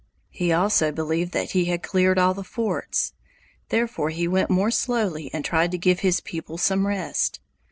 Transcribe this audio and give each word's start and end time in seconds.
He 0.31 0.51
also 0.51 0.91
believed 0.91 1.31
that 1.33 1.51
he 1.51 1.65
had 1.65 1.83
cleared 1.83 2.17
all 2.17 2.33
the 2.33 2.43
forts. 2.43 3.13
Therefore 3.69 4.09
he 4.09 4.27
went 4.27 4.49
more 4.49 4.71
slowly 4.71 5.29
and 5.31 5.45
tried 5.45 5.69
to 5.73 5.77
give 5.77 5.99
his 5.99 6.21
people 6.21 6.57
some 6.57 6.87
rest. 6.87 7.39